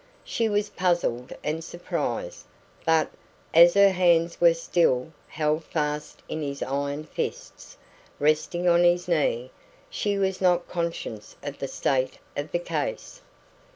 She 0.23 0.49
was 0.49 0.71
puzzled 0.71 1.31
and 1.43 1.63
surprised, 1.63 2.47
but, 2.87 3.11
as 3.53 3.75
her 3.75 3.91
hands 3.91 4.41
were 4.41 4.55
still 4.55 5.13
held 5.27 5.63
fast 5.63 6.23
in 6.27 6.41
his 6.41 6.63
iron 6.63 7.03
fists, 7.03 7.77
resting 8.17 8.67
on 8.67 8.83
his 8.83 9.07
knee, 9.07 9.51
she 9.91 10.17
was 10.17 10.41
not 10.41 10.67
conscious 10.67 11.35
of 11.43 11.59
the 11.59 11.67
state 11.67 12.17
of 12.35 12.51
the 12.51 12.57
case. 12.57 13.21